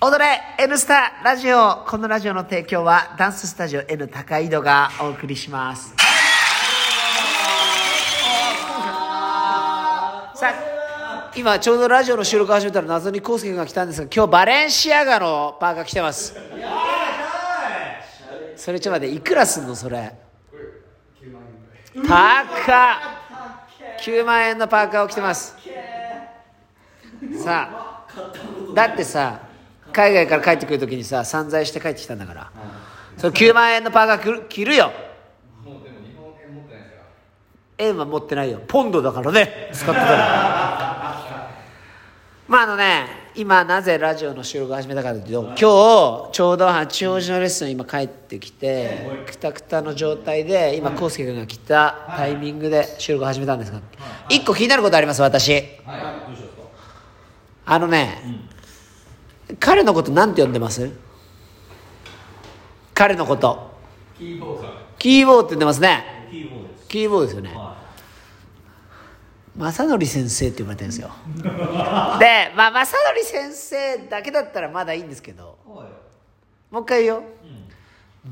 [0.00, 1.84] 踊れ N スタラジオ。
[1.84, 5.92] このラジオの提供はダンススタジオ N 高井戸がお送りします。
[10.36, 16.36] さあ今ちょうどラジオの収録始めたら謎に康介君が来たんですが今日バレンシアガのパーカー着てます。
[18.54, 20.14] それちょっと待っていくらすんのそれ？
[21.94, 22.46] 高っ。
[24.00, 25.56] 9万円のパーカーを着てます。
[27.42, 28.06] さあ
[28.76, 29.40] だってさ
[29.92, 32.50] 海外から帰ってくるときにさ散財して帰ってきたんだから、
[33.16, 34.92] その9万円のパーカー着るよ。
[37.78, 38.60] 円は持ってないよ。
[38.66, 39.70] ポンドだからね。
[39.72, 40.18] 使ってたら
[42.48, 53.80] まああのね今なぜラジオの収録を始めたかというと今日ちょうど八王子のレッスン今帰ってきてくたくたの状態で今康介君が来たタイミングで収録を始めたんですが。
[54.28, 55.62] 一個気になることあります私。
[57.70, 58.22] あのね、
[59.60, 60.90] 彼のことなんて呼んでます？
[62.94, 63.70] 彼のこと。
[64.18, 66.26] キーボードキーボーって呼んでますね。
[66.30, 67.54] キーボードですキーボーですよね。
[67.54, 67.76] は
[69.56, 71.10] 正則先生って呼ばれてるんですよ。
[72.18, 75.58] でまあ正則先生だけだったらまだいいんですけど。
[76.70, 77.16] もう一回言う。
[77.16, 77.22] よ、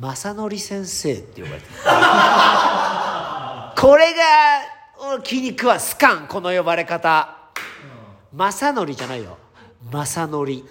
[0.00, 1.72] 正則先生って呼ばれてる。
[3.80, 7.36] これが気に食わすかんこの呼ばれ方。
[8.34, 9.38] 正則じゃないよ
[9.90, 10.64] 正則。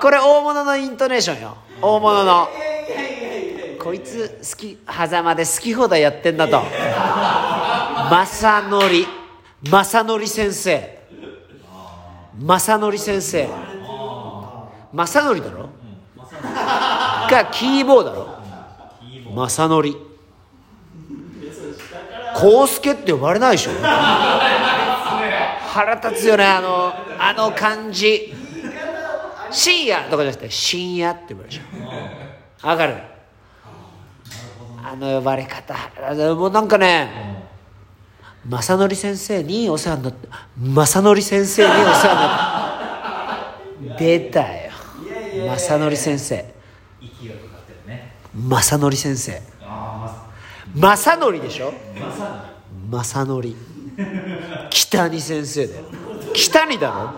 [0.00, 1.56] これ大物のイントネーションよ。
[1.82, 2.48] 大物の。
[3.82, 6.62] こいつ好き狭間で好き放題やってんだと。
[8.10, 9.06] 正則。
[9.70, 10.98] 正則先生。
[12.38, 13.48] 正則先生。
[14.92, 15.68] 正則だろ？
[17.30, 18.28] がキーボーだろ？
[19.48, 19.96] 正則。
[22.34, 23.70] 康介って呼ばれないでしょ？
[25.76, 28.32] 腹立つよねあのあの感じ。
[29.50, 32.96] 深夜とかじゃなくて深夜って呼ばれるでしょわかる？
[34.82, 35.74] あの呼ばれ方
[36.34, 37.44] もうなんかね
[38.48, 40.28] 正則先生にお世話になって
[40.58, 42.14] 正則先生にお世話
[43.80, 44.72] になって出たよ。
[45.56, 46.54] 正則先生。
[48.34, 49.42] 正則先生。
[49.64, 50.26] あ
[50.74, 51.72] 正則でしょ？
[52.90, 53.42] 正則
[54.70, 55.84] 北に先生だよ。
[56.34, 57.10] 北にだろ？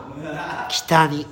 [0.69, 1.27] 北に。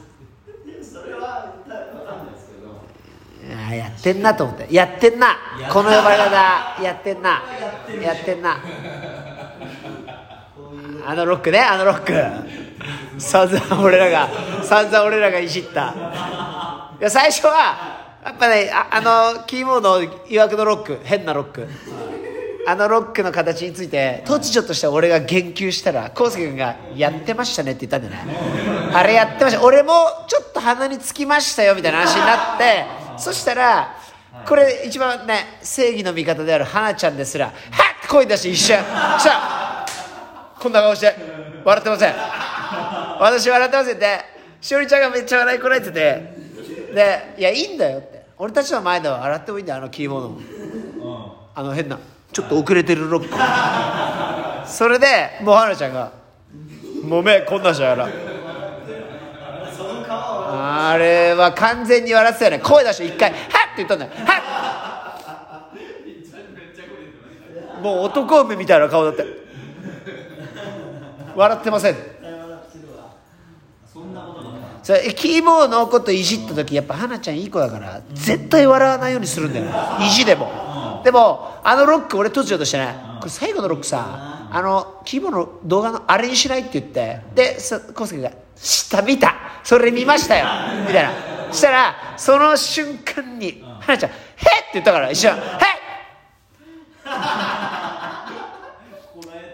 [3.49, 4.67] あーやってんなと思って。
[4.75, 5.37] やってんな。
[5.73, 6.83] この呼ばれ方。
[6.83, 7.43] やってんな。
[8.03, 8.59] やってんな。
[11.07, 11.61] あのロックね。
[11.61, 12.13] あのロック。
[13.19, 14.29] 散々俺らが
[14.65, 15.95] 散々俺らがいじった。
[17.01, 20.99] いや最初はやっぱねああのキーボードいわくのロック。
[21.05, 21.69] 変なロック。
[22.69, 28.37] あのロックの形について突如として俺が言及したら康介君が「やってましたね」って言ったんじゃない
[28.93, 29.63] あれやってました。
[29.63, 29.93] 俺も
[30.27, 32.85] ちょっと鼻につきましたよみたいな話になって
[33.19, 33.97] そしたら
[34.47, 37.55] これ一番ね正義の味方である花ちゃんですら「はっ!」
[37.99, 38.77] って声出して一瞬。
[38.77, 38.83] し
[39.25, 39.87] たら
[40.59, 41.15] こんな顔して
[41.65, 42.15] 笑ってません。
[43.21, 44.21] 私笑ってませんって
[44.61, 46.01] しおりちゃんがめっちゃ笑いこらえてて
[46.93, 48.17] で「いやいいんだよ」って。
[48.39, 50.41] 俺たちの前では笑ってもいいんだよあのキーボードも。
[51.55, 51.99] あの変な。
[52.37, 54.69] ちょっと遅れてるロック。
[54.69, 55.07] それで
[55.41, 56.13] もう花ちゃんが
[57.03, 58.07] 「もう目こんなんじゃやら」
[60.93, 62.59] あれは完全に笑ってたよね。
[62.59, 63.41] 声出して一回「はっ!」
[63.73, 65.71] って言ったんだよ「は
[67.81, 69.25] っ!」もう男梅みたいな顔だった
[71.35, 71.97] 笑ってません。
[74.83, 79.67] それキーボーのこといじった時やっぱ花ちゃんいい子だから絶対笑わないようにするんだよ。
[80.01, 80.56] 意地でも。
[81.07, 87.21] でもあのロック俺突如としてねこれ最後のロックさあのキーボードの動画のあれにしないって言って。
[87.33, 89.33] でさ康介が「下見た。
[89.63, 90.47] それ見ましたよ」
[90.85, 91.13] みたいな。
[91.53, 94.25] そしたらその瞬間に花ちゃん「へっ!」って
[94.73, 95.31] 言ったから一緒。
[95.31, 95.45] に「へっ!」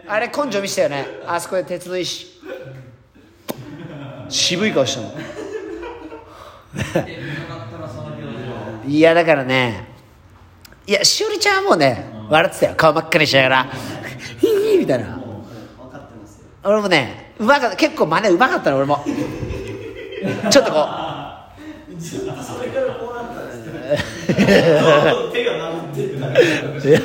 [0.08, 1.06] あれ根性見せたよね。
[1.26, 2.40] あそこで鉄の石。
[4.30, 5.12] 渋い顔したの。
[8.88, 9.91] いやだからね
[10.92, 12.74] いやしおりちゃんはもうね笑ってたよ。
[12.76, 13.64] 顔真っ赤にしながら
[14.38, 15.18] 「ヒー」みたいな。
[16.64, 17.76] 俺もねうまかった。
[17.76, 19.02] 結構真似うまかったの俺も。
[20.50, 20.82] ちょっとこう。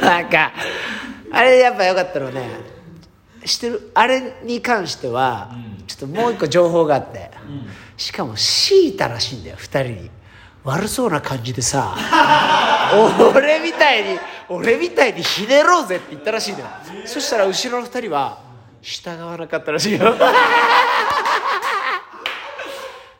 [0.01, 0.51] なんか
[1.31, 2.45] あれやっぱよかったのね
[3.45, 3.92] してる？
[3.94, 5.56] あれに関しては、
[5.88, 7.31] ちょっともう一個情報があって、
[7.95, 10.10] しかも強いたらしいんだよ二人に。
[10.63, 11.95] 悪そうな感じでさ
[13.36, 14.19] 俺みたいに
[14.50, 16.69] 俺みたいにひねろうぜって言ったらしいんだよ。
[17.06, 18.39] そしたら後ろの二人は
[18.81, 20.16] 従わなかったらしいよ。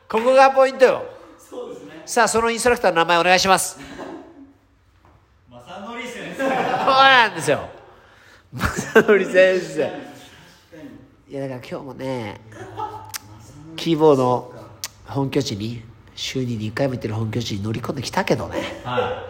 [0.08, 1.04] ここがポイントよ。
[1.38, 2.02] そうですね。
[2.06, 3.78] さあそのインストラクターの名前お願いします。
[5.50, 7.68] 正則先そうなんですよ。
[8.54, 10.18] 正則先生。
[11.28, 12.40] いやだから今日もね
[13.76, 14.54] キーボード
[15.06, 15.82] 本拠地に
[16.14, 18.80] 週に2回も行ってる本拠地に乗り込んできたけどね。
[18.82, 19.24] 生はやっ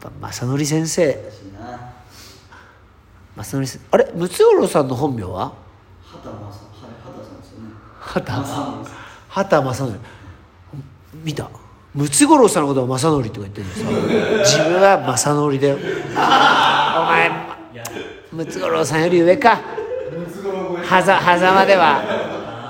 [0.00, 1.18] ぱ正則先生。
[3.36, 4.10] 正則あれ？
[4.14, 5.52] ムツゴロウさんの本名は？
[6.04, 6.40] 畑正
[8.00, 8.94] 畑さんですよね。
[9.28, 9.98] 畑正則。
[11.24, 11.48] 見た？
[11.94, 13.90] ムツゴロウさんのことは正則とか言ってるんですよ
[14.44, 15.76] 自分は正則だよ。
[15.76, 15.78] お
[17.06, 17.30] 前
[18.32, 19.60] ムツゴロウさんより上か？
[20.84, 22.02] はざ狭間では。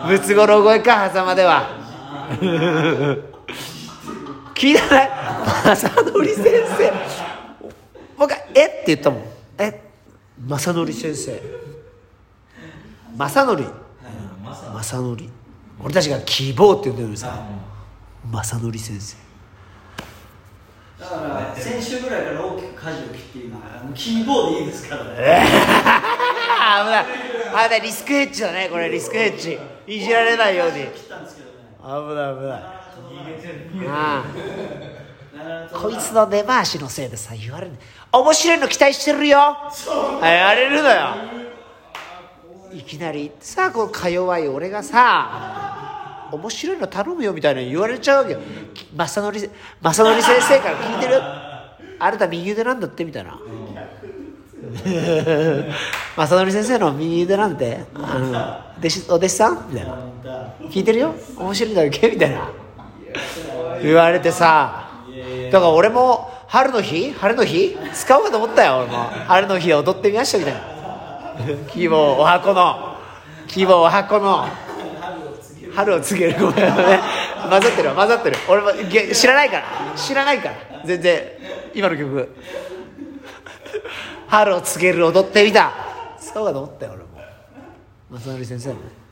[0.09, 1.11] ムツゴロウ超えか？
[1.11, 1.69] 狭間では。
[4.55, 5.11] 聞いてない？
[5.47, 6.45] 正則先
[6.77, 6.93] 生。
[8.19, 9.23] 僕は「えっ?」て言ったもん
[9.59, 9.81] 「え
[10.49, 11.41] 正則先生。
[13.17, 13.65] 正則。
[14.75, 15.25] 正則。
[15.83, 17.45] 俺たちが希望って言ってるのにさ
[18.31, 19.17] 正則先生。
[20.99, 23.61] だから先週ぐらいから大きく舵を切って今
[23.95, 25.47] キーボードいいですからね。
[26.85, 27.05] 危ない。
[27.05, 29.59] 危ないリスクヘッジだねこれリスクヘッジ。
[29.87, 30.75] いじられないように。
[30.75, 32.63] 危ない危ない。
[32.63, 32.83] あ
[33.85, 34.25] なあ
[35.73, 37.73] こいつの根回しのせいでさ言われる。
[38.13, 39.39] 面白いの期待してるよ。
[39.39, 39.71] あ
[40.23, 41.47] 言われるのよ。
[42.73, 48.41] いきなりさあこのか弱い俺がさ面白いの頼むよみたいな言われちゃうわけよ。
[48.97, 49.51] 正則
[49.81, 53.39] 正則先生から聞いてるあなた右腕なんだってみたいな。
[56.17, 58.31] 正則先生の右腕なんてあの
[58.81, 59.97] 弟子お弟子さんみたいな。
[60.71, 61.15] 聞いてるよ。
[61.37, 62.51] 面白いんだっけみたいな。
[63.83, 64.86] 言われてさ
[65.51, 69.05] だから俺も春の日晴れの日使おうかと思ったよ俺も。
[69.05, 70.61] 晴れの日踊ってみましたみたいな。
[71.69, 72.97] キーボーお箱の
[73.47, 74.47] キーボーお箱の。
[75.75, 76.41] 春を告げる。
[76.41, 77.01] ごめんね。
[77.51, 78.37] 混ざってるわ混ざってる。
[78.49, 79.65] 俺もげ知らないから。
[79.95, 80.55] 知らないから。
[80.85, 81.23] 全然
[81.75, 82.35] 今の曲。
[84.29, 85.73] 春を告げる踊ってみた。
[86.19, 88.21] そうかと思ったよ俺も。
[88.21, 89.07] 正則先生もね。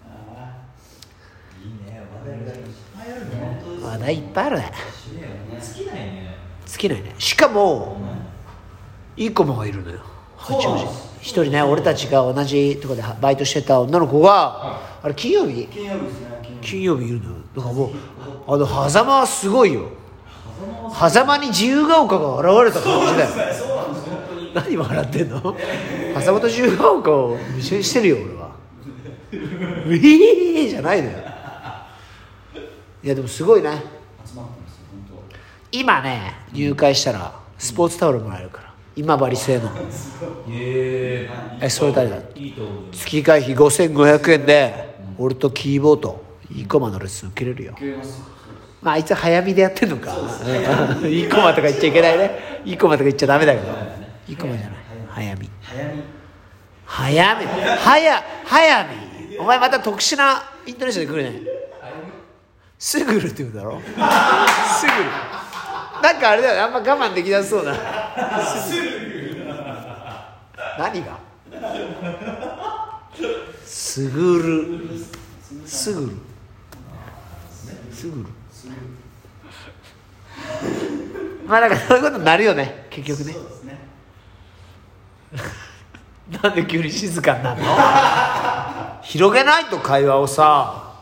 [3.83, 4.73] 話題いっぱいあるね
[5.65, 6.37] 尽きないね。
[6.67, 7.15] 尽きないね。
[7.19, 7.97] しかも、
[9.17, 10.01] いい子もがいるのよ。
[10.37, 10.87] 八王子。
[11.21, 15.67] 一人ね俺たちが同じとこでバイトしてた女の子が、あれ金曜日？
[15.69, 17.07] 金曜日ですね金曜日。
[17.07, 17.37] いるのよ。
[17.57, 17.91] だからもう
[18.47, 19.89] あの狭間はすごいよ。
[20.93, 23.31] 狭間に自由が丘が現れた感じだよ。
[24.55, 25.41] 何笑ってんの？
[26.21, 28.51] 狭間と自由が丘を一緒にしてるよ俺は。
[29.87, 31.19] ウィーじゃないのよ。
[33.03, 33.83] いやでもすごいね
[35.77, 38.73] 今ね入会したらスポーツタオルもらえるから。
[38.95, 39.71] 今治製の。
[40.49, 41.29] え
[41.61, 42.19] えそれ誰だ。
[42.93, 46.23] 月会費5500円で俺とキーボード
[46.55, 47.75] e コマのレッスン受けれるよ。
[48.83, 50.15] まああいつ早見でやってんのか。
[51.05, 52.61] e コマとか言っちゃいけないね。
[52.65, 53.67] e コマとか言っちゃダメだけど。
[54.29, 54.77] e コマじゃない。
[55.09, 55.51] 早見
[56.87, 61.41] 早見早早見お前また特殊なイントネーションで来るね。
[62.79, 63.81] すぐるって言うだろ。
[64.79, 64.93] すぐ。
[64.93, 65.54] る
[66.05, 66.61] なんかあれだよね。
[66.61, 67.73] あんま我慢できなそうな。
[70.79, 71.19] 何が？
[73.65, 75.67] すぐる。
[75.67, 76.13] すぐる。
[77.91, 78.27] すぐる。
[81.47, 82.87] まあなんかそういうことになるよね。
[82.91, 83.33] 結局ね。
[83.33, 83.39] ね。
[86.43, 89.01] なんで急に静かになるの？
[89.01, 90.93] 広げないと会話をさ。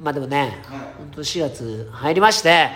[0.00, 0.78] まあでもね、はい。
[0.98, 2.70] 本当4月入りまして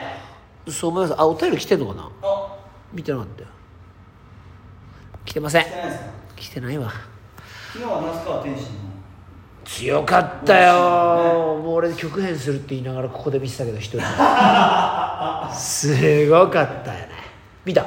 [0.68, 1.20] そう思います。
[1.20, 2.10] あお便り来てんのかな？
[2.22, 2.56] あ。
[2.92, 3.48] 見てなかったよ。
[5.24, 5.66] 来てません。
[6.36, 6.92] 来てないわ。
[7.72, 8.70] 昨日は那須川天心の。
[9.64, 10.74] 強かったよ。
[11.62, 14.04] もう俺曲変するって言いながらここで見てたけど一人で。
[15.54, 17.08] すごかったよね。
[17.64, 17.86] 見た？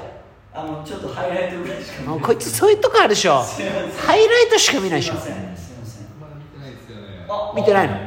[0.54, 3.44] あのちょっとハイライトぐらいしか見もうこいつそういうとこあるでしょ。
[3.44, 5.16] ハイライトしか見ないでしょ。
[5.16, 6.04] すいませんません。
[6.20, 7.26] まだ見てないですよね。
[7.30, 7.54] あ。
[7.56, 8.07] 見てないの？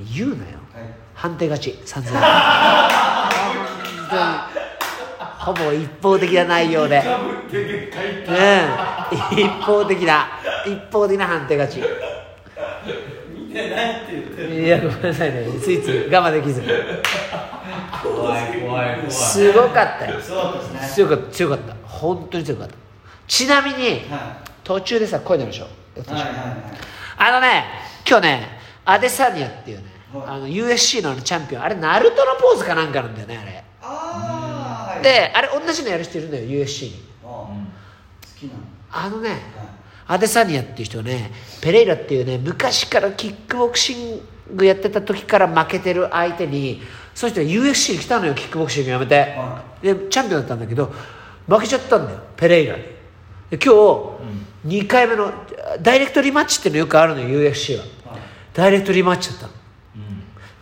[0.00, 0.40] 見て言うなよ。
[0.74, 0.82] はい。
[1.14, 2.20] 判定勝ち3000円
[5.40, 7.00] ほぼ一方的な内容で、 う
[9.34, 10.28] ん、一方的な
[10.66, 11.82] 一方的な判定勝ち。
[13.34, 15.46] 見てないって言ってるいやごめんなさいね。
[15.62, 16.62] ついつい我慢できず。
[18.02, 19.10] 怖い怖い怖い。
[19.10, 20.18] すごかったよ。
[20.18, 20.22] ね。
[20.94, 21.74] 強かった強かった。
[21.84, 22.74] 本当に強かった。
[23.26, 25.66] ちなみには途中でさ声出るでしょ？
[25.96, 26.34] いはいはいはい。
[27.16, 27.64] あのね
[28.06, 31.62] 今日ねアデサニアっていうね、はいあの USC のあのチャンピオン。
[31.62, 33.64] あれナルトのポーズかなんかなんだよねあれ。
[33.82, 37.02] ああはいであれ同じのやる人いるのよ USC に。
[37.24, 37.48] あ好
[38.38, 38.60] きなの。
[38.90, 39.38] あのねはい。
[40.08, 44.20] アデサニアっていう人はねペレイラっていうね昔からキックボクシン
[44.54, 46.82] グやってた時から負けてる相手に
[47.14, 50.92] その人が UFC に来たのよキックボクシングやめて、はでチャンピオンだったんだけど
[51.46, 52.82] 負けちゃったんだよペレイラに。
[53.50, 53.74] で今
[54.64, 55.32] 日、2回目の
[55.82, 57.84] ダイレクトリマッチっていうのよくあるのよ UFC は、
[58.54, 59.52] ダイレクトリマッチだったの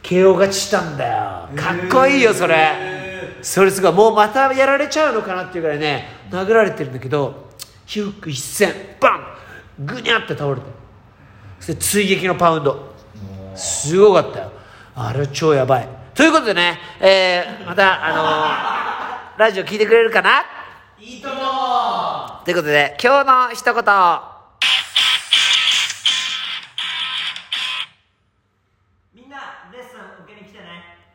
[0.09, 1.49] KO 勝ちしたんだよ。
[1.55, 2.73] かっこいいよそれ。
[3.43, 7.51] それすごいもうまたやられちゃうのかなっていうぐらいね殴られてるんだけど
[7.85, 9.11] ヒュック一戦バ
[9.79, 9.87] ン！
[9.87, 10.63] グニャって倒れて
[11.61, 12.95] そして追撃のパウンド。
[13.55, 14.53] すごかったよ。
[14.95, 15.89] あれ超やばい。
[16.15, 20.43] ということでね、えーまたあのーラジオ聞いてくれるかな？
[20.99, 21.35] いいとも
[22.45, 23.85] ということで今日の一言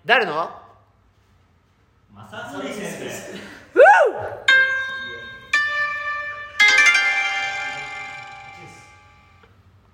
[0.06, 0.52] 誰の？
[2.14, 3.40] 正則先生。